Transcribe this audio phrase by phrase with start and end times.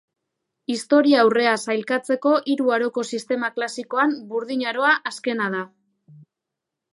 [0.75, 5.63] Historiaurrea sailkatzeko hiru aroko sistema klasikoan, Burdin Aroa azkena da.